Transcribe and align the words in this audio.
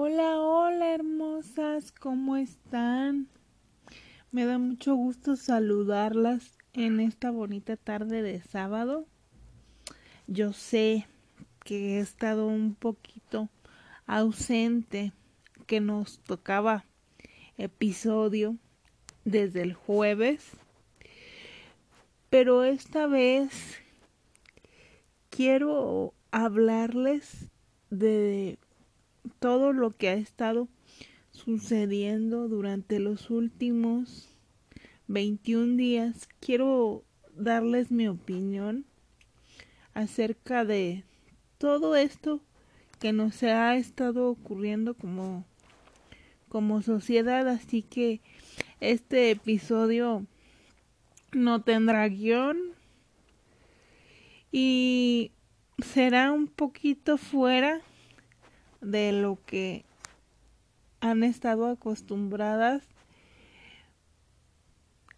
Hola, 0.00 0.38
hola 0.38 0.94
hermosas, 0.94 1.90
¿cómo 1.90 2.36
están? 2.36 3.26
Me 4.30 4.44
da 4.44 4.56
mucho 4.56 4.94
gusto 4.94 5.34
saludarlas 5.34 6.56
en 6.72 7.00
esta 7.00 7.32
bonita 7.32 7.76
tarde 7.76 8.22
de 8.22 8.40
sábado. 8.40 9.08
Yo 10.28 10.52
sé 10.52 11.08
que 11.64 11.96
he 11.96 11.98
estado 11.98 12.46
un 12.46 12.76
poquito 12.76 13.48
ausente, 14.06 15.12
que 15.66 15.80
nos 15.80 16.20
tocaba 16.20 16.84
episodio 17.56 18.56
desde 19.24 19.62
el 19.62 19.74
jueves, 19.74 20.52
pero 22.30 22.62
esta 22.62 23.08
vez 23.08 23.80
quiero 25.28 26.14
hablarles 26.30 27.48
de 27.90 28.60
todo 29.38 29.72
lo 29.72 29.96
que 29.96 30.08
ha 30.08 30.14
estado 30.14 30.68
sucediendo 31.30 32.48
durante 32.48 32.98
los 32.98 33.30
últimos 33.30 34.28
21 35.06 35.76
días. 35.76 36.28
Quiero 36.40 37.04
darles 37.34 37.90
mi 37.90 38.08
opinión 38.08 38.84
acerca 39.94 40.64
de 40.64 41.04
todo 41.58 41.96
esto 41.96 42.40
que 43.00 43.12
nos 43.12 43.42
ha 43.42 43.76
estado 43.76 44.28
ocurriendo 44.28 44.94
como 44.94 45.44
como 46.48 46.80
sociedad, 46.82 47.46
así 47.46 47.82
que 47.82 48.20
este 48.80 49.30
episodio 49.30 50.26
no 51.32 51.62
tendrá 51.62 52.08
guion 52.08 52.58
y 54.50 55.30
será 55.78 56.32
un 56.32 56.46
poquito 56.46 57.18
fuera 57.18 57.82
de 58.80 59.12
lo 59.12 59.38
que 59.46 59.84
han 61.00 61.22
estado 61.22 61.66
acostumbradas 61.66 62.82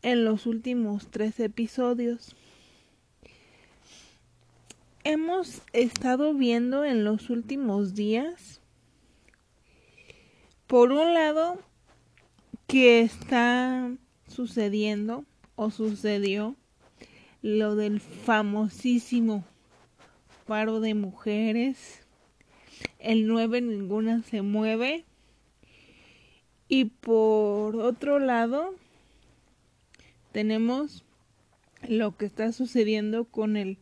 en 0.03 0.25
los 0.25 0.47
últimos 0.47 1.09
tres 1.09 1.41
episodios. 1.41 2.37
Hemos 5.05 5.63
estado 5.73 6.35
viendo 6.35 6.85
en 6.85 7.05
los 7.05 7.31
últimos 7.31 7.95
días, 7.95 8.61
por 10.67 10.93
un 10.93 11.15
lado, 11.15 11.59
que 12.67 13.01
está 13.01 13.91
sucediendo 14.29 15.25
o 15.57 15.71
sucedió 15.71 16.55
lo 17.43 17.75
del 17.75 18.01
famosísimo 18.01 19.45
paro 20.47 20.81
de 20.81 20.95
mujeres 20.95 22.07
el 23.01 23.27
9 23.27 23.61
ninguna 23.61 24.23
se 24.23 24.43
mueve. 24.43 25.05
Y 26.69 26.85
por 26.87 27.77
otro 27.77 28.19
lado, 28.19 28.75
tenemos 30.33 31.05
lo 31.89 32.17
que 32.17 32.27
está 32.27 32.53
sucediendo 32.53 33.25
con 33.25 33.57
el 33.57 33.79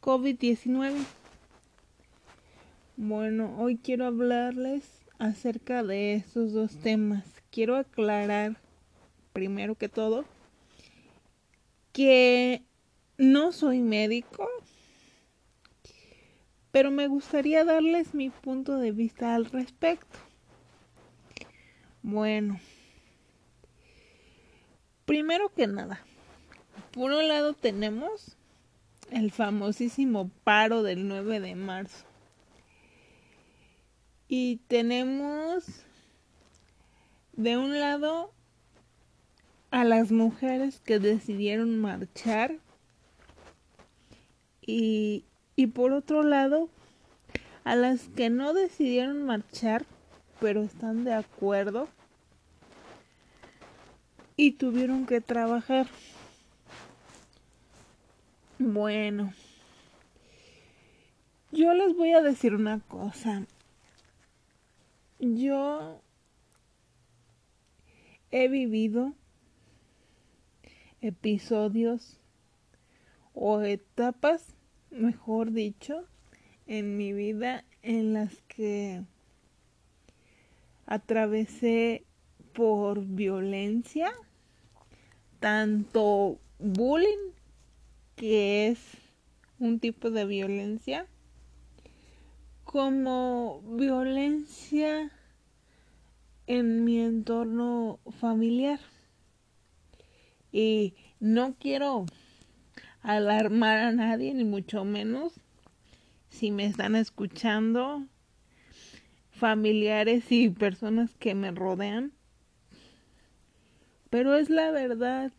COVID-19. 0.00 0.94
Bueno, 2.96 3.54
hoy 3.58 3.76
quiero 3.76 4.06
hablarles 4.06 4.84
acerca 5.18 5.82
de 5.82 6.14
estos 6.14 6.52
dos 6.52 6.76
temas. 6.78 7.24
Quiero 7.50 7.76
aclarar, 7.76 8.56
primero 9.32 9.74
que 9.76 9.88
todo, 9.88 10.24
que 11.92 12.62
no 13.18 13.52
soy 13.52 13.80
médico, 13.80 14.48
pero 16.72 16.90
me 16.90 17.08
gustaría 17.08 17.64
darles 17.64 18.14
mi 18.14 18.30
punto 18.30 18.78
de 18.78 18.92
vista 18.92 19.34
al 19.34 19.46
respecto. 19.46 20.18
Bueno, 22.02 22.60
primero 25.04 25.52
que 25.54 25.66
nada, 25.66 26.04
por 26.92 27.12
un 27.12 27.28
lado 27.28 27.54
tenemos 27.54 28.36
el 29.10 29.30
famosísimo 29.30 30.30
paro 30.44 30.82
del 30.82 31.08
9 31.08 31.40
de 31.40 31.54
marzo. 31.54 32.04
Y 34.28 34.56
tenemos 34.66 35.64
de 37.32 37.56
un 37.56 37.78
lado 37.78 38.32
a 39.70 39.84
las 39.84 40.10
mujeres 40.10 40.80
que 40.80 40.98
decidieron 40.98 41.78
marchar 41.78 42.56
y 44.60 45.24
y 45.56 45.68
por 45.68 45.92
otro 45.92 46.22
lado, 46.22 46.68
a 47.64 47.74
las 47.74 48.08
que 48.08 48.30
no 48.30 48.52
decidieron 48.52 49.24
marchar, 49.24 49.84
pero 50.38 50.62
están 50.62 51.04
de 51.04 51.14
acuerdo 51.14 51.88
y 54.36 54.52
tuvieron 54.52 55.06
que 55.06 55.20
trabajar. 55.22 55.86
Bueno, 58.58 59.32
yo 61.52 61.72
les 61.72 61.96
voy 61.96 62.12
a 62.12 62.20
decir 62.20 62.54
una 62.54 62.80
cosa. 62.80 63.46
Yo 65.18 66.02
he 68.30 68.48
vivido 68.48 69.14
episodios 71.00 72.18
o 73.34 73.62
etapas 73.62 74.55
mejor 74.96 75.52
dicho, 75.52 76.04
en 76.66 76.96
mi 76.96 77.12
vida 77.12 77.64
en 77.82 78.14
las 78.14 78.34
que 78.48 79.02
atravesé 80.86 82.04
por 82.52 83.04
violencia, 83.04 84.12
tanto 85.40 86.38
bullying, 86.58 87.32
que 88.16 88.68
es 88.68 88.80
un 89.58 89.78
tipo 89.78 90.10
de 90.10 90.24
violencia, 90.24 91.06
como 92.64 93.62
violencia 93.62 95.12
en 96.46 96.84
mi 96.84 97.00
entorno 97.00 98.00
familiar. 98.18 98.80
Y 100.52 100.94
no 101.20 101.54
quiero 101.54 102.06
alarmar 103.06 103.78
a 103.78 103.92
nadie, 103.92 104.34
ni 104.34 104.44
mucho 104.44 104.84
menos 104.84 105.32
si 106.28 106.50
me 106.50 106.66
están 106.66 106.96
escuchando 106.96 108.04
familiares 109.30 110.30
y 110.32 110.48
personas 110.50 111.14
que 111.14 111.36
me 111.36 111.52
rodean. 111.52 112.12
Pero 114.10 114.34
es 114.34 114.50
la 114.50 114.72
verdad, 114.72 115.32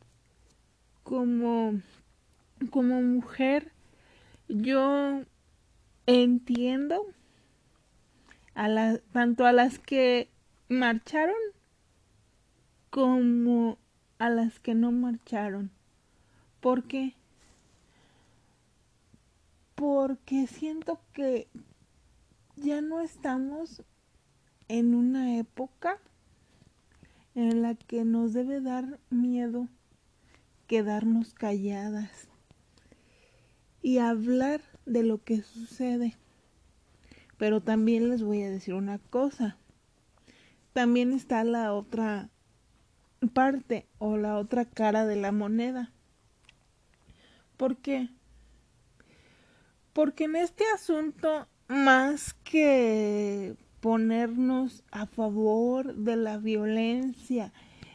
como, 1.03 1.81
como 2.69 3.01
mujer, 3.01 3.73
yo 4.47 5.23
entiendo 6.05 7.05
a 8.55 8.69
las, 8.69 9.01
tanto 9.11 9.45
a 9.45 9.51
las 9.51 9.77
que 9.77 10.29
marcharon 10.69 11.35
como 12.89 13.77
a 14.19 14.29
las 14.29 14.59
que 14.59 14.73
no 14.73 14.93
marcharon. 14.93 15.69
¿Por 16.61 16.83
qué? 16.83 17.17
Porque 19.77 20.47
siento 20.47 20.99
que 21.13 21.47
ya 22.55 22.81
no 22.81 22.99
estamos 22.99 23.83
en 24.67 24.95
una 24.95 25.37
época 25.37 25.99
en 27.35 27.61
la 27.61 27.75
que 27.75 28.03
nos 28.03 28.33
debe 28.33 28.59
dar 28.59 28.99
miedo 29.11 29.69
quedarnos 30.65 31.35
calladas 31.35 32.27
y 33.83 33.99
hablar 33.99 34.61
de 34.87 35.03
lo 35.03 35.23
que 35.23 35.43
sucede. 35.43 36.15
Pero 37.37 37.61
también 37.61 38.09
les 38.09 38.23
voy 38.23 38.41
a 38.41 38.49
decir 38.49 38.73
una 38.73 38.97
cosa. 38.97 39.57
También 40.73 41.13
está 41.13 41.43
la 41.43 41.71
otra 41.75 42.31
parte 43.31 43.85
o 43.99 44.17
la 44.17 44.39
otra 44.39 44.65
cara 44.65 45.05
de 45.05 45.17
la 45.17 45.31
moneda. 45.31 45.91
¿Por 47.57 47.77
qué? 47.77 48.09
Porque 49.97 50.25
en 50.25 50.35
este 50.35 50.63
asunto, 50.75 51.47
más 51.67 52.35
que 52.43 53.55
ponernos 53.79 54.83
a 54.91 55.07
favor 55.07 55.95
de 55.95 56.15
la 56.15 56.37
violencia 56.37 57.51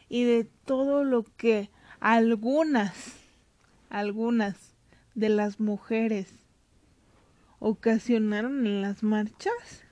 y 0.08 0.24
de 0.24 0.42
todo 0.64 1.04
lo 1.04 1.22
que 1.22 1.70
algunas, 2.00 2.92
algunas 3.88 4.74
de 5.14 5.28
las 5.28 5.60
mujeres 5.60 6.26
ocasionaron 7.60 8.66
en 8.66 8.82
las 8.82 9.04
marchas, 9.04 9.84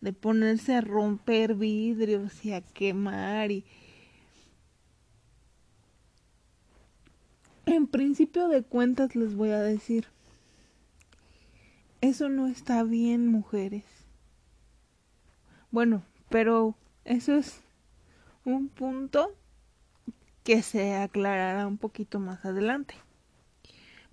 de 0.00 0.12
ponerse 0.12 0.74
a 0.74 0.80
romper 0.80 1.54
vidrios 1.54 2.44
y 2.44 2.50
a 2.50 2.62
quemar 2.62 3.52
y 3.52 3.64
en 7.66 7.86
principio 7.86 8.48
de 8.48 8.64
cuentas 8.64 9.14
les 9.14 9.36
voy 9.36 9.50
a 9.50 9.62
decir 9.62 10.15
eso 12.00 12.28
no 12.28 12.46
está 12.46 12.82
bien, 12.82 13.28
mujeres. 13.28 13.84
Bueno, 15.70 16.02
pero 16.28 16.76
eso 17.04 17.36
es 17.36 17.60
un 18.44 18.68
punto 18.68 19.34
que 20.44 20.62
se 20.62 20.94
aclarará 20.94 21.66
un 21.66 21.78
poquito 21.78 22.20
más 22.20 22.44
adelante. 22.44 22.94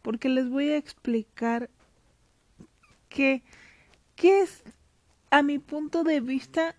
Porque 0.01 0.29
les 0.29 0.49
voy 0.49 0.69
a 0.69 0.77
explicar 0.77 1.69
que, 3.09 3.43
qué 4.15 4.41
es, 4.41 4.63
a 5.29 5.43
mi 5.43 5.59
punto 5.59 6.03
de 6.03 6.19
vista, 6.19 6.75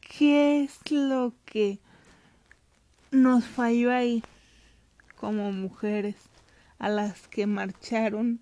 qué 0.00 0.62
es 0.62 0.78
lo 0.90 1.34
que 1.44 1.80
nos 3.10 3.44
falló 3.44 3.90
ahí 3.92 4.22
como 5.16 5.50
mujeres 5.50 6.16
a 6.78 6.88
las 6.88 7.26
que 7.28 7.46
marcharon 7.46 8.40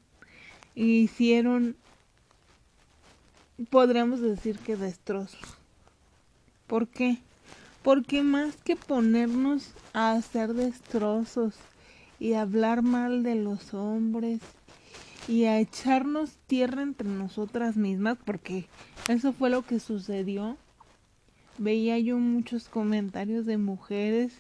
hicieron, 0.77 1.75
podríamos 3.71 4.21
decir 4.21 4.59
que 4.59 4.77
destrozos. 4.77 5.57
¿Por 6.67 6.87
qué? 6.87 7.19
Porque 7.83 8.23
más 8.23 8.57
que 8.57 8.77
ponernos 8.77 9.71
a 9.93 10.13
hacer 10.13 10.55
destrozos 10.55 11.55
y 12.21 12.35
hablar 12.35 12.83
mal 12.83 13.23
de 13.23 13.37
los 13.37 13.73
hombres 13.75 14.41
y 15.29 15.45
a 15.45 15.59
echarnos 15.59 16.37
tierra 16.47 16.83
entre 16.83 17.09
nosotras 17.09 17.77
mismas, 17.77 18.19
porque 18.25 18.67
eso 19.09 19.33
fue 19.33 19.51
lo 19.51 19.63
que 19.63 19.81
sucedió. 19.81 20.57
Veía 21.59 21.99
yo 21.99 22.19
muchos 22.19 22.69
comentarios 22.69 23.47
de 23.47 23.57
mujeres 23.57 24.35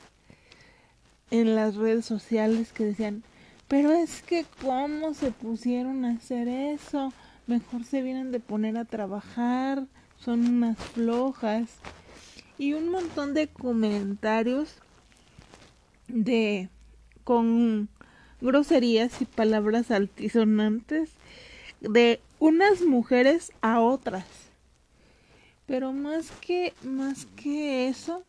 en 1.30 1.54
las 1.54 1.76
redes 1.76 2.04
sociales 2.04 2.72
que 2.72 2.84
decían, 2.84 3.22
pero 3.68 3.92
es 3.92 4.22
que 4.22 4.44
cómo 4.60 5.14
se 5.14 5.30
pusieron 5.30 6.04
a 6.04 6.12
hacer 6.12 6.48
eso, 6.48 7.12
mejor 7.46 7.84
se 7.84 8.02
vienen 8.02 8.32
de 8.32 8.40
poner 8.40 8.76
a 8.76 8.84
trabajar, 8.84 9.86
son 10.18 10.46
unas 10.46 10.78
flojas 10.78 11.78
y 12.58 12.72
un 12.74 12.90
montón 12.90 13.34
de 13.34 13.48
comentarios 13.48 14.76
de 16.08 16.68
con 17.24 17.88
groserías 18.40 19.20
y 19.20 19.24
palabras 19.24 19.90
altisonantes 19.90 21.10
de 21.80 22.20
unas 22.38 22.82
mujeres 22.82 23.52
a 23.60 23.80
otras. 23.80 24.24
Pero 25.66 25.92
más 25.92 26.30
que 26.40 26.72
más 26.84 27.26
que 27.34 27.88
eso, 27.88 28.22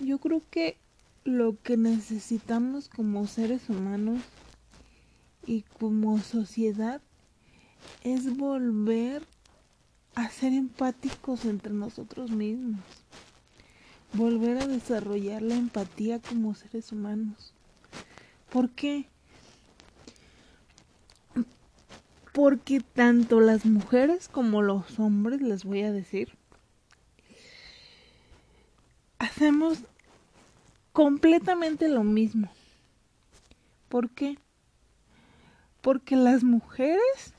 yo 0.00 0.18
creo 0.18 0.42
que 0.50 0.76
lo 1.26 1.60
que 1.62 1.76
necesitamos 1.76 2.88
como 2.88 3.26
seres 3.26 3.68
humanos 3.68 4.20
y 5.44 5.62
como 5.78 6.18
sociedad 6.20 7.02
es 8.02 8.36
volver 8.36 9.22
a 10.14 10.30
ser 10.30 10.52
empáticos 10.52 11.44
entre 11.44 11.72
nosotros 11.72 12.30
mismos 12.30 12.80
volver 14.16 14.58
a 14.58 14.66
desarrollar 14.66 15.42
la 15.42 15.54
empatía 15.54 16.20
como 16.20 16.54
seres 16.54 16.92
humanos. 16.92 17.54
¿Por 18.50 18.70
qué? 18.70 19.08
Porque 22.32 22.80
tanto 22.80 23.40
las 23.40 23.64
mujeres 23.64 24.28
como 24.28 24.62
los 24.62 24.98
hombres, 24.98 25.40
les 25.40 25.64
voy 25.64 25.82
a 25.82 25.92
decir, 25.92 26.36
hacemos 29.18 29.78
completamente 30.96 31.88
lo 31.88 32.04
mismo. 32.04 32.48
¿Por 33.90 34.08
qué? 34.08 34.38
Porque 35.82 36.16
las 36.16 36.42
mujeres 36.42 37.34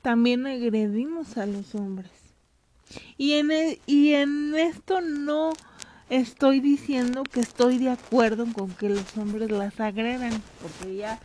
también 0.00 0.46
agredimos 0.46 1.36
a 1.36 1.44
los 1.44 1.74
hombres. 1.74 2.10
Y 3.18 3.34
en, 3.34 3.50
e, 3.50 3.78
y 3.84 4.14
en 4.14 4.54
esto 4.54 5.02
no 5.02 5.52
estoy 6.08 6.60
diciendo 6.60 7.24
que 7.24 7.40
estoy 7.40 7.76
de 7.76 7.90
acuerdo 7.90 8.46
con 8.54 8.70
que 8.70 8.88
los 8.88 9.18
hombres 9.18 9.50
las 9.50 9.78
agredan, 9.80 10.42
porque 10.62 10.96
ya 10.96 11.20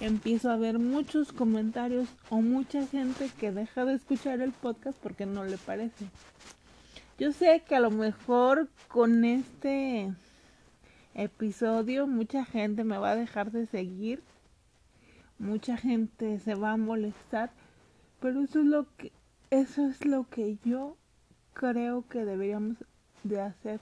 empiezo 0.00 0.50
a 0.50 0.56
ver 0.56 0.80
muchos 0.80 1.32
comentarios 1.32 2.08
o 2.28 2.42
mucha 2.42 2.88
gente 2.88 3.30
que 3.38 3.52
deja 3.52 3.84
de 3.84 3.94
escuchar 3.94 4.40
el 4.40 4.50
podcast 4.50 4.98
porque 5.00 5.26
no 5.26 5.44
le 5.44 5.58
parece. 5.58 6.06
Yo 7.20 7.30
sé 7.30 7.62
que 7.68 7.76
a 7.76 7.80
lo 7.80 7.92
mejor 7.92 8.68
con 8.88 9.24
este 9.24 10.12
episodio 11.14 12.06
mucha 12.06 12.44
gente 12.44 12.84
me 12.84 12.98
va 12.98 13.12
a 13.12 13.16
dejar 13.16 13.50
de 13.50 13.66
seguir, 13.66 14.22
mucha 15.38 15.76
gente 15.76 16.38
se 16.40 16.54
va 16.54 16.72
a 16.72 16.76
molestar, 16.76 17.50
pero 18.20 18.42
eso 18.42 18.60
es 18.60 18.66
lo 18.66 18.86
que 18.96 19.12
eso 19.50 19.86
es 19.86 20.04
lo 20.04 20.28
que 20.28 20.58
yo 20.64 20.96
creo 21.52 22.06
que 22.08 22.24
deberíamos 22.24 22.76
de 23.22 23.40
hacer 23.40 23.80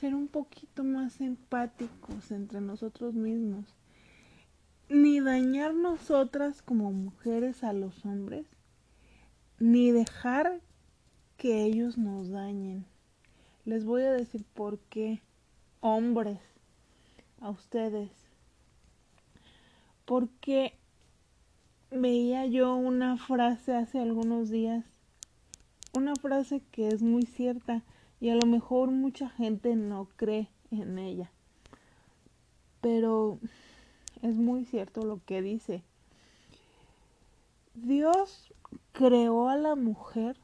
ser 0.00 0.14
un 0.14 0.28
poquito 0.28 0.84
más 0.84 1.20
empáticos 1.20 2.30
entre 2.30 2.60
nosotros 2.60 3.14
mismos, 3.14 3.64
ni 4.88 5.20
dañar 5.20 5.74
nosotras 5.74 6.60
como 6.60 6.92
mujeres 6.92 7.64
a 7.64 7.72
los 7.72 8.04
hombres, 8.04 8.46
ni 9.58 9.90
dejar 9.90 10.60
que 11.38 11.64
ellos 11.64 11.96
nos 11.96 12.28
dañen. 12.28 12.84
Les 13.64 13.84
voy 13.84 14.02
a 14.02 14.12
decir 14.12 14.44
por 14.54 14.78
qué, 14.78 15.22
hombres, 15.80 16.40
a 17.40 17.50
ustedes. 17.50 18.10
Porque 20.04 20.76
veía 21.90 22.46
yo 22.46 22.74
una 22.76 23.16
frase 23.16 23.74
hace 23.74 23.98
algunos 23.98 24.50
días, 24.50 24.84
una 25.94 26.14
frase 26.14 26.62
que 26.70 26.88
es 26.88 27.02
muy 27.02 27.22
cierta 27.24 27.82
y 28.20 28.30
a 28.30 28.34
lo 28.34 28.46
mejor 28.46 28.90
mucha 28.90 29.28
gente 29.28 29.76
no 29.76 30.08
cree 30.16 30.48
en 30.70 30.98
ella. 30.98 31.30
Pero 32.80 33.38
es 34.22 34.36
muy 34.36 34.64
cierto 34.64 35.02
lo 35.04 35.20
que 35.24 35.42
dice. 35.42 35.82
Dios 37.74 38.52
creó 38.92 39.48
a 39.48 39.56
la 39.56 39.74
mujer 39.74 40.38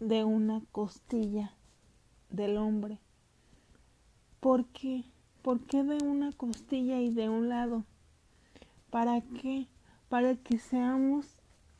de 0.00 0.24
una 0.24 0.62
costilla 0.72 1.52
del 2.30 2.56
hombre. 2.56 2.98
¿Por 4.40 4.66
qué? 4.66 5.04
¿Por 5.44 5.60
qué 5.60 5.82
de 5.82 6.02
una 6.02 6.32
costilla 6.32 7.02
y 7.02 7.12
de 7.12 7.28
un 7.28 7.50
lado? 7.50 7.84
¿Para 8.88 9.20
qué? 9.20 9.66
Para 10.08 10.36
que 10.36 10.58
seamos 10.58 11.26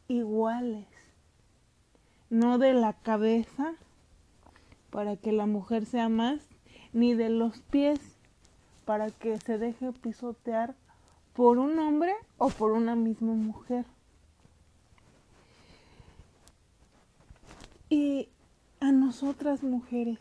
iguales. 0.07 0.87
No 2.29 2.59
de 2.59 2.75
la 2.75 2.93
cabeza 2.93 3.73
para 4.91 5.17
que 5.17 5.33
la 5.33 5.47
mujer 5.47 5.87
sea 5.87 6.11
más, 6.11 6.43
ni 6.93 7.15
de 7.15 7.31
los 7.31 7.59
pies 7.63 7.99
para 8.85 9.11
que 9.11 9.41
se 9.41 9.57
deje 9.57 9.93
pisotear 9.93 10.75
por 11.33 11.57
un 11.57 11.79
hombre 11.79 12.13
o 12.37 12.51
por 12.51 12.73
una 12.73 12.95
misma 12.95 13.33
mujer. 13.33 13.87
Y 17.89 18.29
a 18.81 18.93
nosotras 18.93 19.63
mujeres, 19.63 20.19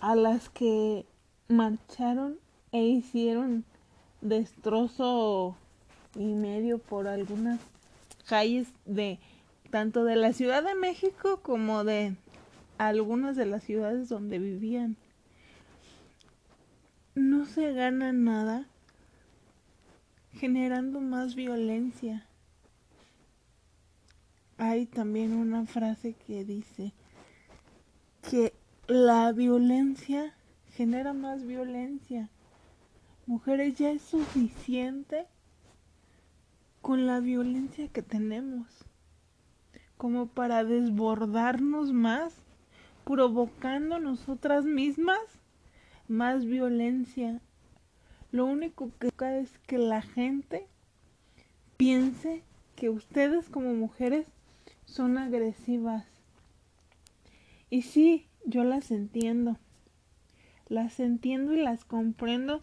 a 0.00 0.16
las 0.16 0.48
que 0.48 1.04
marcharon 1.48 2.38
e 2.72 2.84
hicieron 2.84 3.64
destrozo 4.20 5.56
y 6.14 6.34
medio 6.34 6.78
por 6.78 7.08
algunas 7.08 7.58
calles 8.28 8.68
de 8.84 9.18
tanto 9.70 10.04
de 10.04 10.16
la 10.16 10.34
Ciudad 10.34 10.62
de 10.62 10.74
México 10.74 11.40
como 11.42 11.84
de 11.84 12.16
algunas 12.76 13.34
de 13.36 13.46
las 13.46 13.64
ciudades 13.64 14.10
donde 14.10 14.38
vivían. 14.38 14.96
No 17.14 17.46
se 17.46 17.72
gana 17.72 18.12
nada 18.12 18.66
generando 20.32 21.00
más 21.00 21.34
violencia. 21.34 22.26
Hay 24.58 24.86
también 24.86 25.32
una 25.32 25.64
frase 25.64 26.14
que 26.26 26.44
dice 26.44 26.92
que 28.28 28.52
la 28.86 29.32
violencia 29.32 30.34
genera 30.78 31.12
más 31.12 31.44
violencia. 31.44 32.28
Mujeres, 33.26 33.76
ya 33.76 33.90
es 33.90 34.00
suficiente 34.00 35.26
con 36.82 37.04
la 37.04 37.18
violencia 37.18 37.88
que 37.88 38.00
tenemos 38.00 38.68
como 39.96 40.28
para 40.28 40.62
desbordarnos 40.62 41.92
más 41.92 42.32
provocando 43.02 43.98
nosotras 43.98 44.66
mismas 44.66 45.18
más 46.06 46.44
violencia. 46.44 47.40
Lo 48.30 48.46
único 48.46 48.92
que 49.00 49.10
es 49.40 49.58
que 49.66 49.78
la 49.78 50.00
gente 50.00 50.68
piense 51.76 52.44
que 52.76 52.88
ustedes 52.88 53.48
como 53.48 53.74
mujeres 53.74 54.28
son 54.84 55.18
agresivas. 55.18 56.06
Y 57.68 57.82
sí, 57.82 58.28
yo 58.44 58.62
las 58.62 58.92
entiendo. 58.92 59.58
Las 60.68 61.00
entiendo 61.00 61.52
y 61.52 61.62
las 61.62 61.84
comprendo. 61.84 62.62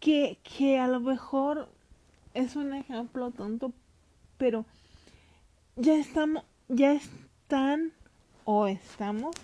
Que, 0.00 0.38
que 0.42 0.78
a 0.78 0.86
lo 0.86 1.00
mejor 1.00 1.68
es 2.34 2.54
un 2.54 2.72
ejemplo 2.72 3.32
tonto, 3.32 3.72
pero 4.36 4.64
ya 5.76 5.96
estamos, 5.96 6.44
ya 6.68 6.92
es, 6.92 7.10
están 7.48 7.92
o 8.44 8.66
estamos 8.66 9.34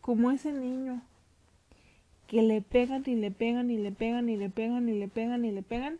como 0.00 0.30
ese 0.30 0.52
niño 0.52 1.02
que 2.28 2.42
le 2.42 2.60
pegan 2.60 3.02
y 3.06 3.16
le 3.16 3.32
pegan 3.32 3.72
y 3.72 3.76
le 3.76 3.90
pegan 3.90 4.28
y 4.28 4.36
le 4.36 4.50
pegan 4.50 4.88
y 4.88 4.96
le 4.96 5.08
pegan 5.08 5.44
y 5.44 5.50
le 5.50 5.62
pegan 5.62 5.98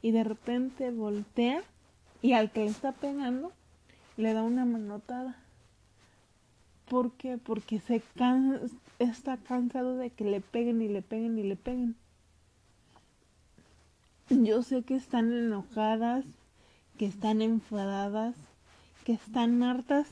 y 0.00 0.12
de 0.12 0.24
repente 0.24 0.90
voltea 0.90 1.62
y 2.22 2.32
al 2.32 2.50
que 2.50 2.60
le 2.60 2.70
está 2.70 2.92
pegando 2.92 3.52
le 4.16 4.32
da 4.32 4.42
una 4.42 4.64
manotada. 4.64 5.36
¿Por 6.88 7.12
qué? 7.12 7.36
Porque 7.36 7.80
se 7.80 8.02
está 8.98 9.36
cansado 9.38 9.96
de 9.96 10.10
que 10.10 10.24
le 10.24 10.40
peguen 10.40 10.80
y 10.82 10.88
le 10.88 11.02
peguen 11.02 11.38
y 11.38 11.42
le 11.42 11.56
peguen. 11.56 11.96
Yo 14.30 14.62
sé 14.62 14.82
que 14.82 14.96
están 14.96 15.32
enojadas, 15.32 16.24
que 16.98 17.06
están 17.06 17.42
enfadadas, 17.42 18.34
que 19.04 19.12
están 19.12 19.62
hartas 19.62 20.08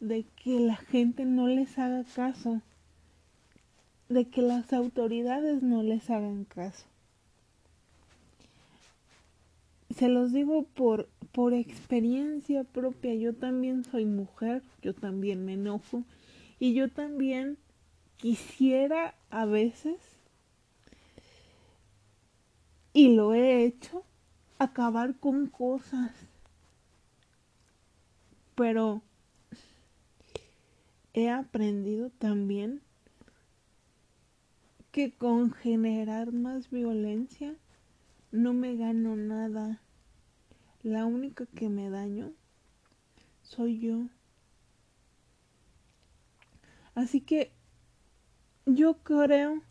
de 0.00 0.24
que 0.36 0.60
la 0.60 0.76
gente 0.76 1.24
no 1.24 1.48
les 1.48 1.78
haga 1.78 2.04
caso, 2.04 2.60
de 4.08 4.28
que 4.28 4.42
las 4.42 4.72
autoridades 4.72 5.62
no 5.62 5.82
les 5.82 6.10
hagan 6.10 6.44
caso. 6.44 6.84
Se 9.96 10.08
los 10.08 10.32
digo 10.32 10.64
por, 10.74 11.08
por 11.34 11.52
experiencia 11.52 12.62
propia, 12.62 13.12
yo 13.16 13.34
también 13.34 13.82
soy 13.82 14.04
mujer, 14.04 14.62
yo 14.82 14.94
también 14.94 15.44
me 15.44 15.54
enojo 15.54 16.04
y 16.60 16.74
yo 16.74 16.88
también 16.88 17.58
quisiera 18.18 19.16
a 19.30 19.44
veces, 19.44 19.98
y 22.92 23.16
lo 23.16 23.34
he 23.34 23.64
hecho, 23.64 24.04
acabar 24.60 25.16
con 25.16 25.48
cosas. 25.48 26.12
Pero 28.54 29.02
he 31.14 31.28
aprendido 31.30 32.10
también 32.10 32.80
que 34.92 35.10
con 35.10 35.50
generar 35.50 36.30
más 36.30 36.70
violencia 36.70 37.56
no 38.30 38.52
me 38.52 38.76
gano 38.76 39.16
nada. 39.16 39.80
La 40.84 41.06
única 41.06 41.46
que 41.46 41.70
me 41.70 41.88
daño 41.88 42.30
soy 43.42 43.78
yo. 43.80 44.02
Así 46.94 47.22
que 47.22 47.52
yo 48.66 48.98
creo 48.98 49.62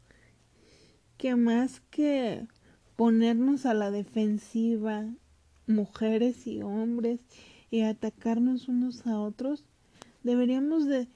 que 1.20 1.36
más 1.36 1.82
que 1.92 2.48
ponernos 2.96 3.68
a 3.68 3.76
la 3.76 3.92
defensiva, 3.92 5.06
mujeres 5.68 6.48
y 6.48 6.64
hombres, 6.64 7.20
y 7.70 7.82
atacarnos 7.82 8.68
unos 8.68 9.06
a 9.06 9.20
otros, 9.20 9.66
deberíamos 10.24 10.88
de 10.88 11.08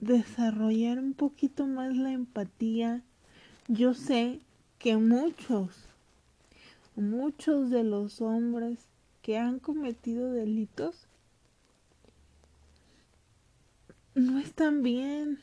desarrollar 0.00 0.98
un 0.98 1.14
poquito 1.14 1.68
más 1.68 1.96
la 1.96 2.10
empatía. 2.10 3.04
Yo 3.68 3.94
sé 3.94 4.40
que 4.80 4.96
muchos, 4.96 5.86
muchos 6.96 7.70
de 7.70 7.84
los 7.84 8.20
hombres 8.20 8.88
que 9.24 9.38
han 9.38 9.58
cometido 9.58 10.30
delitos 10.32 11.06
no 14.14 14.38
están 14.38 14.82
bien, 14.82 15.38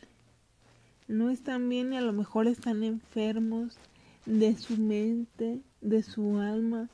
no 1.08 1.32
están 1.32 1.68
bien 1.68 1.92
y 1.92 1.98
a 1.98 2.02
lo 2.02 2.14
mejor 2.14 2.46
están 2.46 2.84
enfermos 2.84 3.80
de 4.28 4.56
su 4.56 4.78
mente, 4.78 5.62
de 5.82 6.04
su 6.04 6.38
alma, 6.38 6.90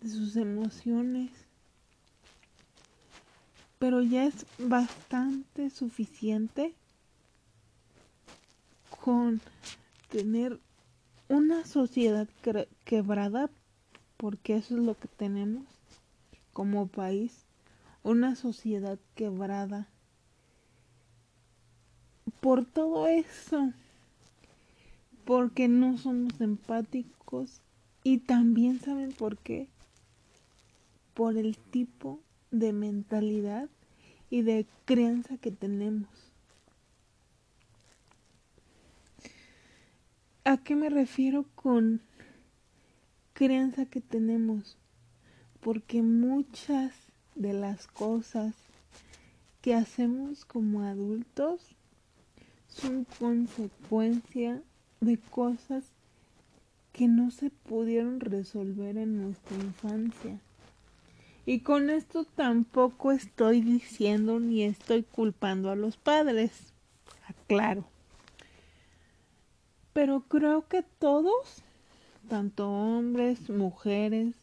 de 0.00 0.08
sus 0.08 0.34
emociones. 0.34 1.30
Pero 3.78 4.02
ya 4.02 4.24
es 4.24 4.46
bastante 4.58 5.70
suficiente 5.70 6.74
con 9.00 9.40
tener 10.08 10.58
una 11.28 11.64
sociedad 11.64 12.26
quebrada, 12.84 13.48
porque 14.16 14.56
eso 14.56 14.76
es 14.76 14.82
lo 14.82 14.98
que 14.98 15.06
tenemos 15.06 15.75
como 16.56 16.86
país, 16.86 17.44
una 18.02 18.34
sociedad 18.34 18.98
quebrada. 19.14 19.88
Por 22.40 22.64
todo 22.64 23.08
eso, 23.08 23.74
porque 25.26 25.68
no 25.68 25.98
somos 25.98 26.40
empáticos 26.40 27.60
y 28.04 28.20
también 28.20 28.80
saben 28.80 29.12
por 29.12 29.36
qué, 29.36 29.68
por 31.12 31.36
el 31.36 31.58
tipo 31.58 32.20
de 32.50 32.72
mentalidad 32.72 33.68
y 34.30 34.40
de 34.40 34.64
crianza 34.86 35.36
que 35.36 35.50
tenemos. 35.50 36.08
¿A 40.44 40.56
qué 40.56 40.74
me 40.74 40.88
refiero 40.88 41.44
con 41.54 42.00
crianza 43.34 43.84
que 43.84 44.00
tenemos? 44.00 44.78
Porque 45.66 46.00
muchas 46.00 46.92
de 47.34 47.52
las 47.52 47.88
cosas 47.88 48.54
que 49.62 49.74
hacemos 49.74 50.44
como 50.44 50.82
adultos 50.82 51.60
son 52.68 53.04
consecuencia 53.18 54.62
de 55.00 55.18
cosas 55.18 55.82
que 56.92 57.08
no 57.08 57.32
se 57.32 57.50
pudieron 57.50 58.20
resolver 58.20 58.96
en 58.96 59.20
nuestra 59.20 59.56
infancia. 59.56 60.38
Y 61.46 61.58
con 61.62 61.90
esto 61.90 62.22
tampoco 62.22 63.10
estoy 63.10 63.60
diciendo 63.60 64.38
ni 64.38 64.62
estoy 64.62 65.02
culpando 65.02 65.72
a 65.72 65.74
los 65.74 65.96
padres, 65.96 66.52
aclaro. 67.26 67.88
Pero 69.92 70.20
creo 70.28 70.68
que 70.68 70.84
todos, 71.00 71.64
tanto 72.28 72.70
hombres, 72.70 73.50
mujeres, 73.50 74.36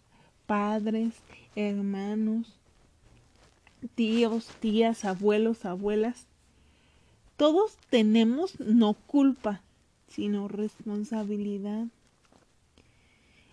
padres, 0.45 1.13
hermanos, 1.55 2.47
tíos, 3.95 4.47
tías, 4.59 5.05
abuelos, 5.05 5.65
abuelas, 5.65 6.25
todos 7.37 7.77
tenemos 7.89 8.59
no 8.59 8.93
culpa, 8.93 9.61
sino 10.07 10.47
responsabilidad. 10.47 11.87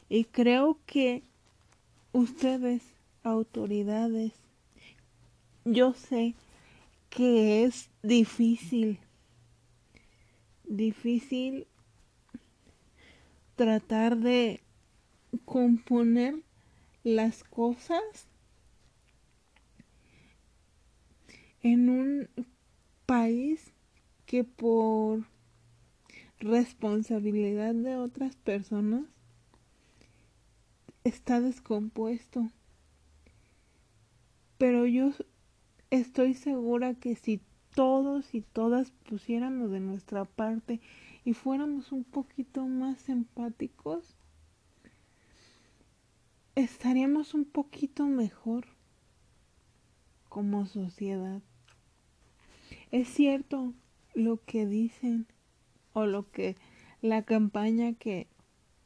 Y 0.09 0.25
creo 0.25 0.79
que 0.87 1.23
ustedes, 2.13 2.83
autoridades, 3.23 4.33
yo 5.65 5.95
sé 5.95 6.35
que 7.11 7.65
es 7.65 7.91
difícil, 8.03 8.99
difícil 10.65 11.67
tratar 13.57 14.17
de 14.17 14.61
componer 15.45 16.37
las 17.03 17.45
cosas 17.45 18.03
en 21.63 21.89
un 21.89 22.29
país 23.07 23.73
que 24.27 24.45
por 24.45 25.25
responsabilidad 26.39 27.75
de 27.75 27.97
otras 27.97 28.37
personas 28.37 29.05
está 31.05 31.41
descompuesto. 31.41 32.51
Pero 34.59 34.87
yo 34.87 35.13
estoy 35.91 36.35
segura 36.35 36.95
que 36.95 37.17
si 37.17 37.41
todos 37.75 38.35
y 38.35 38.43
todas 38.43 38.91
pusiéramos 39.09 39.71
de 39.71 39.81
nuestra 39.81 40.25
parte 40.25 40.81
y 41.25 41.35
fuéramos 41.35 41.93
un 41.93 42.05
poquito 42.05 42.67
más 42.67 43.09
empáticos, 43.09 44.17
estaríamos 46.63 47.35
un 47.35 47.45
poquito 47.45 48.07
mejor 48.07 48.67
como 50.29 50.67
sociedad. 50.67 51.43
Es 52.91 53.09
cierto 53.09 53.75
lo 54.15 54.43
que 54.45 54.67
dicen 54.67 55.27
o 55.93 56.07
lo 56.07 56.31
que 56.31 56.57
la 57.03 57.23
campaña 57.23 57.95
que 57.95 58.29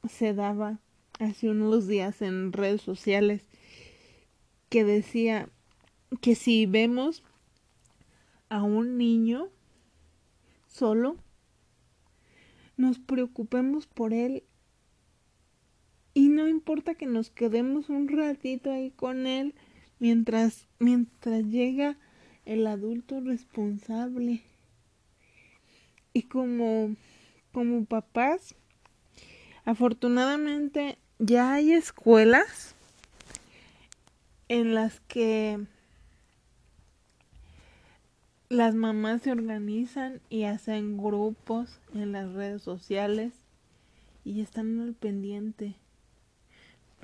se 0.09 0.35
daba 0.35 0.81
hace 1.19 1.49
unos 1.49 1.87
días 1.87 2.23
en 2.23 2.53
redes 2.53 2.83
sociales 2.83 3.49
que 4.69 4.85
decía 4.85 5.49
que 6.21 6.35
si 6.35 6.67
vemos 6.67 7.23
a 8.49 8.63
un 8.63 8.99
niño 8.99 9.49
solo, 10.67 11.17
nos 12.77 12.99
preocupemos 12.99 13.87
por 13.87 14.13
él 14.13 14.45
y 16.15 16.29
no 16.29 16.49
importa 16.49 16.95
que 16.95 17.07
nos 17.07 17.31
quedemos 17.31 17.89
un 17.91 18.09
ratito 18.09 18.71
ahí 18.71 18.91
con 18.93 19.27
él 19.27 19.55
mientras 19.99 20.67
mientras 20.79 21.45
llega 21.45 21.97
el 22.47 22.67
adulto 22.67 23.21
responsable 23.21 24.43
y 26.13 26.23
como 26.23 26.95
como 27.53 27.85
papás 27.85 28.55
afortunadamente 29.65 30.99
ya 31.19 31.55
hay 31.55 31.73
escuelas 31.73 32.75
en 34.49 34.75
las 34.75 35.01
que 35.01 35.59
las 38.49 38.75
mamás 38.75 39.23
se 39.23 39.33
organizan 39.33 40.21
y 40.29 40.45
hacen 40.45 40.97
grupos 40.97 41.81
en 41.95 42.13
las 42.13 42.33
redes 42.33 42.63
sociales 42.63 43.33
y 44.25 44.41
están 44.43 44.81
al 44.81 44.95
pendiente. 44.95 45.75